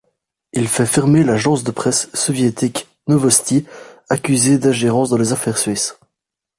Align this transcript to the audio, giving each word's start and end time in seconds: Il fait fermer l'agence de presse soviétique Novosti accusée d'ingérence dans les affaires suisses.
Il 0.53 0.67
fait 0.67 0.87
fermer 0.87 1.23
l'agence 1.23 1.63
de 1.63 1.69
presse 1.69 2.09
soviétique 2.15 2.87
Novosti 3.05 3.67
accusée 4.09 4.57
d'ingérence 4.57 5.11
dans 5.11 5.17
les 5.17 5.31
affaires 5.31 5.59
suisses. 5.59 5.99